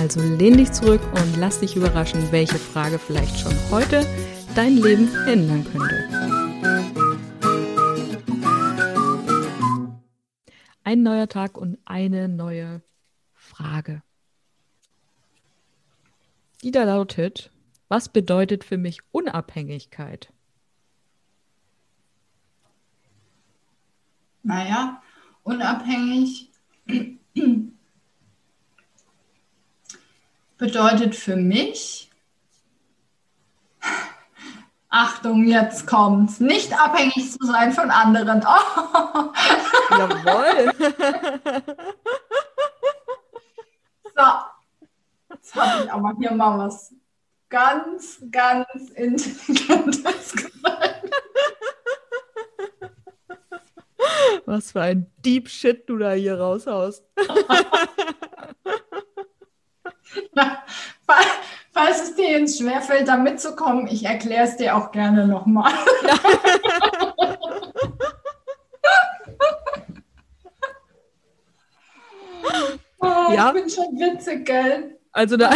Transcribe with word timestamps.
also 0.00 0.22
lehn 0.22 0.56
dich 0.56 0.72
zurück 0.72 1.02
und 1.12 1.36
lass 1.36 1.60
dich 1.60 1.76
überraschen, 1.76 2.32
welche 2.32 2.56
Frage 2.56 2.98
vielleicht 2.98 3.38
schon 3.38 3.52
heute 3.70 4.06
dein 4.54 4.78
Leben 4.78 5.14
ändern 5.26 5.62
könnte. 5.62 6.08
Ein 10.84 11.02
neuer 11.02 11.28
Tag 11.28 11.58
und 11.58 11.76
eine 11.84 12.28
neue 12.28 12.80
Frage. 13.34 14.02
Die 16.62 16.70
da 16.70 16.84
lautet, 16.84 17.50
was 17.88 18.08
bedeutet 18.08 18.64
für 18.64 18.78
mich 18.78 19.00
Unabhängigkeit? 19.12 20.32
Naja, 24.42 25.02
unabhängig 25.42 26.50
bedeutet 30.60 31.16
für 31.16 31.34
mich, 31.36 32.10
Achtung, 34.90 35.44
jetzt 35.46 35.86
kommt's, 35.86 36.38
nicht 36.38 36.72
abhängig 36.78 37.32
zu 37.32 37.46
sein 37.46 37.72
von 37.72 37.90
anderen. 37.90 38.44
Oh. 38.44 39.32
Jawohl. 39.90 40.72
so, 44.04 44.22
jetzt 45.30 45.54
habe 45.54 45.84
ich 45.84 45.92
aber 45.92 46.14
hier 46.18 46.32
mal 46.32 46.58
was 46.58 46.92
ganz, 47.48 48.20
ganz 48.30 48.90
Intelligentes 48.94 50.32
gesagt. 50.36 51.10
Was 54.44 54.72
für 54.72 54.82
ein 54.82 55.10
Deep 55.18 55.48
Shit 55.48 55.88
du 55.88 55.98
da 55.98 56.12
hier 56.12 56.38
raushaust. 56.38 57.04
Es 62.32 62.56
dir 62.56 62.64
schwerfällt, 62.64 63.08
da 63.08 63.16
mitzukommen, 63.16 63.88
ich 63.88 64.04
erkläre 64.04 64.44
es 64.44 64.56
dir 64.56 64.76
auch 64.76 64.92
gerne 64.92 65.26
nochmal. 65.26 65.72
oh, 73.00 73.32
ja. 73.32 73.48
Ich 73.48 73.54
bin 73.54 73.68
schon 73.68 73.98
witzig, 73.98 74.46
gell? 74.46 75.00
Also 75.12 75.36
da. 75.36 75.50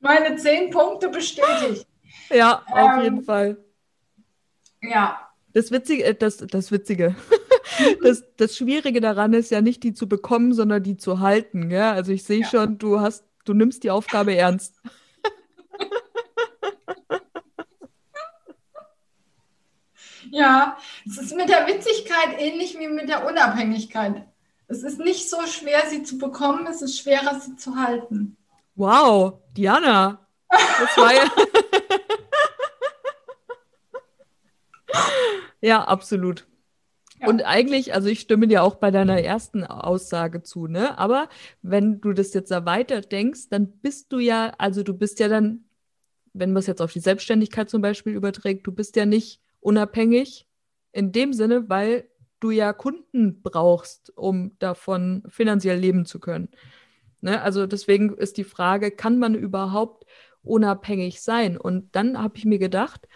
Meine 0.00 0.36
zehn 0.36 0.70
Punkte 0.70 1.08
bestätigt. 1.08 1.86
Ja, 2.28 2.62
auf 2.70 2.96
ähm, 2.96 3.02
jeden 3.02 3.22
Fall. 3.22 3.56
Ja. 4.82 5.30
Das 5.54 5.70
Witzige, 5.70 6.04
äh, 6.04 6.14
das, 6.14 6.36
das 6.36 6.70
Witzige. 6.70 7.16
das, 8.02 8.24
das 8.36 8.56
Schwierige 8.56 9.00
daran 9.00 9.32
ist 9.32 9.50
ja 9.50 9.60
nicht, 9.60 9.82
die 9.82 9.94
zu 9.94 10.08
bekommen, 10.08 10.52
sondern 10.52 10.82
die 10.82 10.96
zu 10.96 11.20
halten. 11.20 11.68
Gell? 11.68 11.82
Also 11.82 12.12
ich 12.12 12.24
sehe 12.24 12.40
ja. 12.40 12.48
schon, 12.48 12.78
du 12.78 13.00
hast, 13.00 13.24
du 13.44 13.54
nimmst 13.54 13.84
die 13.84 13.90
Aufgabe 13.90 14.34
ernst. 14.34 14.80
Ja, 20.32 20.76
es 21.06 21.18
ist 21.18 21.36
mit 21.36 21.48
der 21.48 21.66
Witzigkeit 21.66 22.38
ähnlich 22.38 22.78
wie 22.78 22.88
mit 22.88 23.08
der 23.08 23.26
Unabhängigkeit. 23.26 24.26
Es 24.68 24.82
ist 24.82 24.98
nicht 24.98 25.30
so 25.30 25.46
schwer, 25.46 25.84
sie 25.88 26.02
zu 26.02 26.18
bekommen, 26.18 26.66
es 26.66 26.82
ist 26.82 26.98
schwerer, 26.98 27.38
sie 27.38 27.56
zu 27.56 27.76
halten. 27.76 28.36
Wow, 28.74 29.40
Diana. 29.56 30.26
Das 30.48 30.96
war 30.96 31.14
ja. 31.14 31.30
ja, 35.60 35.84
absolut. 35.84 36.46
Und 37.24 37.42
eigentlich, 37.42 37.94
also 37.94 38.08
ich 38.08 38.20
stimme 38.20 38.46
dir 38.46 38.62
auch 38.62 38.76
bei 38.76 38.90
deiner 38.90 39.22
ersten 39.22 39.64
Aussage 39.64 40.42
zu, 40.42 40.66
ne? 40.66 40.98
Aber 40.98 41.28
wenn 41.62 42.00
du 42.00 42.12
das 42.12 42.34
jetzt 42.34 42.50
erweitert 42.50 43.10
denkst, 43.12 43.48
dann 43.50 43.78
bist 43.78 44.12
du 44.12 44.18
ja, 44.18 44.52
also 44.58 44.82
du 44.82 44.94
bist 44.94 45.18
ja 45.20 45.28
dann, 45.28 45.64
wenn 46.34 46.52
man 46.52 46.60
es 46.60 46.66
jetzt 46.66 46.82
auf 46.82 46.92
die 46.92 47.00
Selbstständigkeit 47.00 47.70
zum 47.70 47.80
Beispiel 47.80 48.12
überträgt, 48.12 48.66
du 48.66 48.72
bist 48.72 48.96
ja 48.96 49.06
nicht 49.06 49.40
unabhängig 49.60 50.46
in 50.92 51.12
dem 51.12 51.32
Sinne, 51.32 51.68
weil 51.68 52.08
du 52.40 52.50
ja 52.50 52.72
Kunden 52.72 53.42
brauchst, 53.42 54.16
um 54.16 54.52
davon 54.58 55.22
finanziell 55.28 55.78
leben 55.78 56.04
zu 56.04 56.20
können. 56.20 56.48
Ne? 57.20 57.40
Also 57.40 57.66
deswegen 57.66 58.14
ist 58.16 58.36
die 58.36 58.44
Frage, 58.44 58.90
kann 58.90 59.18
man 59.18 59.34
überhaupt 59.34 60.04
unabhängig 60.42 61.22
sein? 61.22 61.56
Und 61.56 61.94
dann 61.96 62.22
habe 62.22 62.36
ich 62.36 62.44
mir 62.44 62.58
gedacht, 62.58 63.08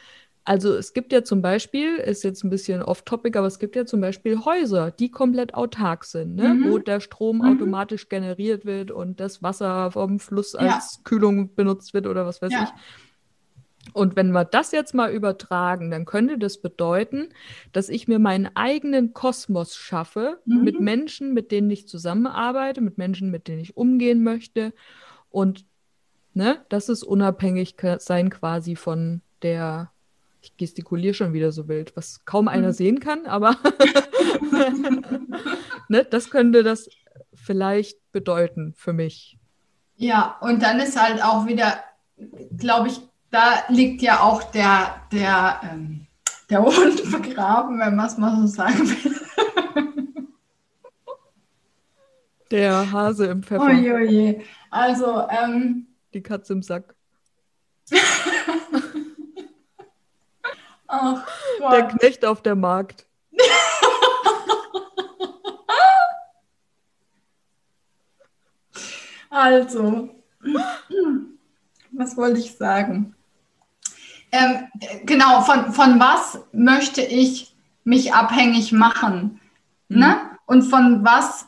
also 0.44 0.74
es 0.74 0.92
gibt 0.92 1.12
ja 1.12 1.22
zum 1.22 1.42
Beispiel, 1.42 1.96
ist 1.96 2.24
jetzt 2.24 2.44
ein 2.44 2.50
bisschen 2.50 2.82
off-topic, 2.82 3.36
aber 3.38 3.46
es 3.46 3.58
gibt 3.58 3.76
ja 3.76 3.84
zum 3.84 4.00
Beispiel 4.00 4.44
Häuser, 4.44 4.90
die 4.90 5.10
komplett 5.10 5.54
autark 5.54 6.04
sind, 6.04 6.34
ne? 6.34 6.54
Mhm. 6.54 6.70
wo 6.70 6.78
der 6.78 7.00
Strom 7.00 7.38
mhm. 7.38 7.44
automatisch 7.44 8.08
generiert 8.08 8.64
wird 8.64 8.90
und 8.90 9.20
das 9.20 9.42
Wasser 9.42 9.90
vom 9.92 10.18
Fluss 10.18 10.54
als 10.54 10.96
ja. 10.96 11.02
Kühlung 11.04 11.54
benutzt 11.54 11.94
wird 11.94 12.06
oder 12.06 12.26
was 12.26 12.40
weiß 12.40 12.52
ja. 12.52 12.64
ich. 12.64 12.70
Und 13.92 14.16
wenn 14.16 14.30
wir 14.30 14.44
das 14.44 14.72
jetzt 14.72 14.94
mal 14.94 15.12
übertragen, 15.12 15.90
dann 15.90 16.04
könnte 16.04 16.38
das 16.38 16.58
bedeuten, 16.58 17.28
dass 17.72 17.88
ich 17.88 18.08
mir 18.08 18.18
meinen 18.18 18.50
eigenen 18.54 19.12
Kosmos 19.14 19.74
schaffe 19.76 20.38
mhm. 20.44 20.64
mit 20.64 20.80
Menschen, 20.80 21.34
mit 21.34 21.50
denen 21.50 21.70
ich 21.70 21.88
zusammenarbeite, 21.88 22.80
mit 22.80 22.98
Menschen, 22.98 23.30
mit 23.30 23.48
denen 23.48 23.60
ich 23.60 23.76
umgehen 23.76 24.22
möchte. 24.22 24.72
Und 25.30 25.64
ne, 26.34 26.64
das 26.68 26.88
ist 26.88 27.02
unabhängig 27.02 27.76
sein 27.98 28.30
quasi 28.30 28.76
von 28.76 29.22
der 29.42 29.90
ich 30.42 30.56
gestikuliere 30.56 31.14
schon 31.14 31.32
wieder 31.32 31.52
so 31.52 31.68
wild, 31.68 31.96
was 31.96 32.24
kaum 32.24 32.48
einer 32.48 32.68
mhm. 32.68 32.72
sehen 32.72 33.00
kann, 33.00 33.26
aber 33.26 33.56
ne, 35.88 36.04
das 36.04 36.30
könnte 36.30 36.62
das 36.62 36.88
vielleicht 37.34 37.98
bedeuten 38.12 38.74
für 38.76 38.92
mich. 38.92 39.38
Ja, 39.96 40.38
und 40.40 40.62
dann 40.62 40.80
ist 40.80 41.00
halt 41.00 41.22
auch 41.22 41.46
wieder, 41.46 41.82
glaube 42.56 42.88
ich, 42.88 43.00
da 43.30 43.64
liegt 43.68 44.02
ja 44.02 44.20
auch 44.20 44.42
der, 44.42 45.02
der, 45.12 45.60
ähm, 45.70 46.06
der 46.48 46.62
Hund 46.62 47.10
begraben, 47.22 47.78
wenn 47.78 47.96
man 47.96 48.06
es 48.06 48.16
mal 48.16 48.36
so 48.40 48.46
sagen 48.46 48.88
will. 48.88 49.16
Der 52.50 52.90
Hase 52.90 53.26
im 53.26 53.42
Pfeffer. 53.44 53.64
Oje, 53.64 54.40
Also, 54.70 55.28
ähm, 55.28 55.86
die 56.12 56.22
Katze 56.22 56.54
im 56.54 56.62
Sack. 56.62 56.96
Ach, 61.70 61.74
der 61.74 61.88
Knecht 61.88 62.24
auf 62.24 62.42
der 62.42 62.56
Markt. 62.56 63.06
also, 69.30 70.10
was 71.92 72.16
wollte 72.16 72.40
ich 72.40 72.56
sagen? 72.56 73.14
Ähm, 74.32 74.68
genau, 75.04 75.42
von, 75.42 75.72
von 75.72 76.00
was 76.00 76.40
möchte 76.52 77.02
ich 77.02 77.54
mich 77.84 78.12
abhängig 78.12 78.72
machen? 78.72 79.40
Mhm. 79.88 79.98
Ne? 79.98 80.16
Und 80.46 80.62
von 80.62 81.04
was 81.04 81.46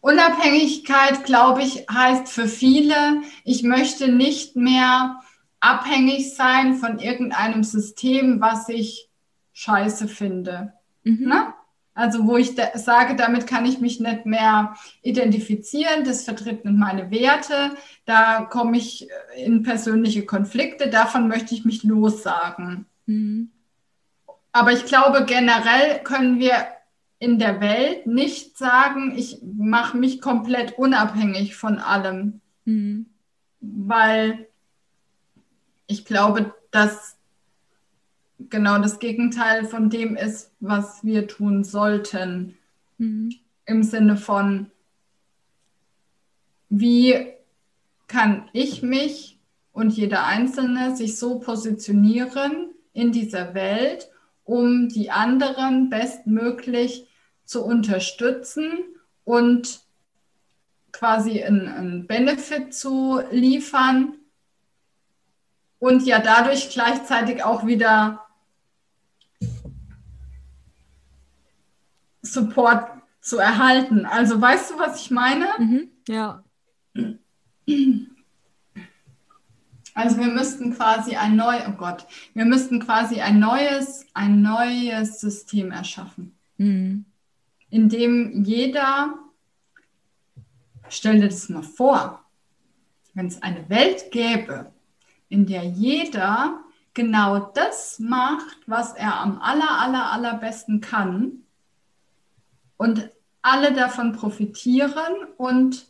Unabhängigkeit, 0.00 1.24
glaube 1.24 1.62
ich, 1.62 1.86
heißt 1.88 2.28
für 2.28 2.48
viele, 2.48 3.22
ich 3.44 3.62
möchte 3.62 4.08
nicht 4.08 4.56
mehr 4.56 5.20
abhängig 5.60 6.34
sein 6.34 6.74
von 6.74 6.98
irgendeinem 6.98 7.62
System, 7.62 8.40
was 8.40 8.68
ich 8.68 9.08
scheiße 9.52 10.08
finde. 10.08 10.72
Mhm. 11.04 11.28
Ne? 11.28 11.54
Also 11.94 12.26
wo 12.26 12.36
ich 12.38 12.54
da 12.54 12.76
sage, 12.78 13.16
damit 13.16 13.46
kann 13.46 13.66
ich 13.66 13.78
mich 13.78 14.00
nicht 14.00 14.24
mehr 14.24 14.74
identifizieren, 15.02 16.04
das 16.04 16.24
vertritt 16.24 16.64
nicht 16.64 16.76
meine 16.76 17.10
Werte, 17.10 17.76
da 18.06 18.44
komme 18.44 18.78
ich 18.78 19.08
in 19.36 19.62
persönliche 19.62 20.24
Konflikte, 20.24 20.88
davon 20.88 21.28
möchte 21.28 21.54
ich 21.54 21.66
mich 21.66 21.82
lossagen. 21.82 22.86
Mhm. 23.06 23.50
Aber 24.52 24.72
ich 24.72 24.86
glaube, 24.86 25.24
generell 25.26 26.02
können 26.02 26.38
wir 26.38 26.66
in 27.18 27.38
der 27.38 27.60
Welt 27.60 28.06
nicht 28.06 28.56
sagen, 28.56 29.12
ich 29.16 29.38
mache 29.42 29.96
mich 29.96 30.20
komplett 30.20 30.78
unabhängig 30.78 31.56
von 31.56 31.78
allem, 31.78 32.40
mhm. 32.64 33.06
weil 33.60 34.48
ich 35.86 36.04
glaube, 36.04 36.54
dass 36.70 37.16
genau 38.50 38.78
das 38.78 38.98
Gegenteil 38.98 39.64
von 39.64 39.90
dem 39.90 40.16
ist, 40.16 40.52
was 40.60 41.04
wir 41.04 41.26
tun 41.26 41.64
sollten. 41.64 42.56
Mhm. 42.98 43.34
Im 43.66 43.82
Sinne 43.82 44.16
von, 44.16 44.70
wie 46.68 47.26
kann 48.08 48.48
ich 48.52 48.82
mich 48.82 49.38
und 49.72 49.90
jeder 49.90 50.26
Einzelne 50.26 50.96
sich 50.96 51.18
so 51.18 51.38
positionieren 51.38 52.70
in 52.92 53.12
dieser 53.12 53.54
Welt, 53.54 54.10
um 54.44 54.88
die 54.88 55.10
anderen 55.10 55.88
bestmöglich 55.88 57.08
zu 57.44 57.64
unterstützen 57.64 58.70
und 59.24 59.80
quasi 60.92 61.42
einen, 61.42 62.06
Benefit 62.06 62.74
zu 62.74 63.20
liefern 63.30 64.14
und 65.78 66.06
ja 66.06 66.20
dadurch 66.20 66.70
gleichzeitig 66.70 67.44
auch 67.44 67.66
wieder 67.66 68.26
Support 72.32 72.88
zu 73.20 73.38
erhalten. 73.38 74.04
Also 74.04 74.40
weißt 74.40 74.72
du, 74.72 74.78
was 74.78 75.00
ich 75.00 75.10
meine? 75.10 75.46
Mhm, 75.58 75.90
ja. 76.08 76.42
Also 79.94 80.18
wir 80.18 80.28
müssten 80.28 80.74
quasi 80.74 81.16
ein 81.16 81.36
neues, 81.36 81.62
oh 81.68 81.72
Gott, 81.72 82.06
wir 82.32 82.46
müssten 82.46 82.80
quasi 82.80 83.20
ein 83.20 83.38
neues, 83.38 84.06
ein 84.14 84.40
neues 84.40 85.20
System 85.20 85.70
erschaffen, 85.70 86.34
mhm. 86.56 87.04
in 87.68 87.88
dem 87.90 88.42
jeder, 88.42 89.14
stell 90.88 91.20
dir 91.20 91.28
das 91.28 91.50
mal 91.50 91.62
vor, 91.62 92.24
wenn 93.12 93.26
es 93.26 93.42
eine 93.42 93.68
Welt 93.68 94.10
gäbe, 94.10 94.72
in 95.28 95.44
der 95.44 95.64
jeder 95.64 96.60
genau 96.94 97.52
das 97.54 97.98
macht, 97.98 98.58
was 98.66 98.94
er 98.94 99.20
am 99.20 99.42
aller, 99.42 99.78
aller, 99.78 100.10
allerbesten 100.10 100.80
kann 100.80 101.41
und 102.82 103.10
alle 103.42 103.72
davon 103.72 104.10
profitieren 104.12 105.14
und 105.36 105.86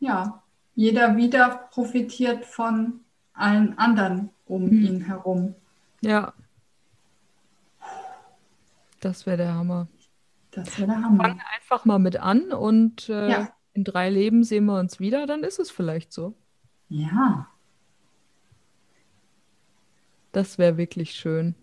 ja, 0.00 0.42
jeder 0.74 1.16
wieder 1.18 1.68
profitiert 1.70 2.46
von 2.46 3.00
allen 3.34 3.76
anderen 3.76 4.30
um 4.46 4.64
mhm. 4.64 4.86
ihn 4.86 5.00
herum. 5.02 5.54
Ja. 6.00 6.32
Das 9.00 9.26
wäre 9.26 9.36
der 9.36 9.52
Hammer. 9.52 9.86
Das 10.50 10.78
wäre 10.78 10.88
der 10.92 11.02
Hammer. 11.02 11.24
Fangen 11.24 11.42
einfach 11.54 11.84
mal 11.84 11.98
mit 11.98 12.16
an 12.16 12.52
und 12.52 13.10
äh, 13.10 13.30
ja. 13.30 13.52
in 13.74 13.84
drei 13.84 14.08
Leben 14.08 14.44
sehen 14.44 14.64
wir 14.64 14.78
uns 14.78 14.98
wieder, 14.98 15.26
dann 15.26 15.44
ist 15.44 15.58
es 15.58 15.70
vielleicht 15.70 16.10
so. 16.10 16.32
Ja. 16.88 17.48
Das 20.32 20.56
wäre 20.56 20.78
wirklich 20.78 21.12
schön. 21.12 21.54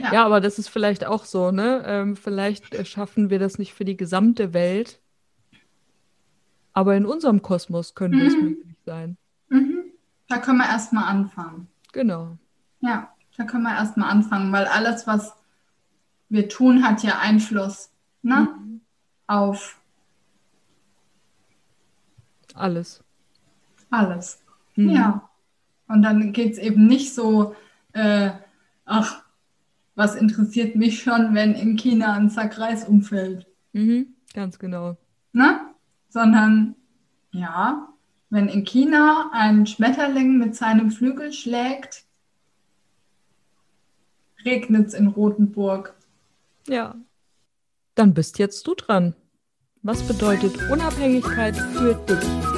Ja. 0.00 0.12
ja. 0.12 0.24
aber 0.24 0.40
das 0.40 0.58
ist 0.58 0.68
vielleicht 0.68 1.06
auch 1.06 1.24
so, 1.24 1.50
ne? 1.50 1.82
Ähm, 1.86 2.16
vielleicht 2.16 2.86
schaffen 2.86 3.30
wir 3.30 3.38
das 3.38 3.58
nicht 3.58 3.74
für 3.74 3.84
die 3.84 3.96
gesamte 3.96 4.52
Welt, 4.54 5.00
aber 6.72 6.96
in 6.96 7.06
unserem 7.06 7.42
Kosmos 7.42 7.94
könnte 7.94 8.18
mhm. 8.18 8.26
es 8.26 8.34
möglich 8.34 8.76
sein. 8.86 9.16
Mhm. 9.48 9.84
Da 10.28 10.38
können 10.38 10.58
wir 10.58 10.66
erstmal 10.68 11.04
anfangen. 11.04 11.68
Genau. 11.92 12.36
Ja, 12.80 13.12
da 13.36 13.44
können 13.44 13.64
wir 13.64 13.74
erstmal 13.74 14.10
anfangen, 14.10 14.52
weil 14.52 14.66
alles, 14.66 15.06
was 15.06 15.34
wir 16.28 16.48
tun, 16.48 16.84
hat 16.84 17.02
ja 17.02 17.18
Einfluss 17.18 17.90
ne? 18.22 18.48
Mhm. 18.60 18.80
auf 19.26 19.80
alles. 22.54 23.02
Alles. 23.90 24.40
Mhm. 24.76 24.90
Ja. 24.90 25.28
Und 25.88 26.02
dann 26.02 26.32
geht 26.32 26.52
es 26.52 26.58
eben 26.58 26.86
nicht 26.86 27.14
so, 27.14 27.54
äh, 27.92 28.30
ach, 28.84 29.22
was 29.98 30.14
interessiert 30.14 30.76
mich 30.76 31.02
schon, 31.02 31.34
wenn 31.34 31.54
in 31.54 31.76
China 31.76 32.14
ein 32.14 32.30
Sack 32.30 32.58
Reis 32.58 32.86
umfällt. 32.88 33.46
Mhm, 33.72 34.14
ganz 34.32 34.58
genau. 34.58 34.96
Ne? 35.32 35.60
sondern 36.08 36.74
ja, 37.32 37.88
wenn 38.30 38.48
in 38.48 38.64
China 38.64 39.30
ein 39.32 39.66
Schmetterling 39.66 40.38
mit 40.38 40.54
seinem 40.56 40.90
Flügel 40.90 41.32
schlägt, 41.32 42.04
regnet 44.44 44.88
es 44.88 44.94
in 44.94 45.08
Rothenburg. 45.08 45.94
Ja, 46.66 46.94
dann 47.94 48.14
bist 48.14 48.38
jetzt 48.38 48.66
du 48.66 48.74
dran. 48.74 49.14
Was 49.82 50.02
bedeutet 50.06 50.70
Unabhängigkeit 50.70 51.56
für 51.56 51.94
dich? 51.94 52.57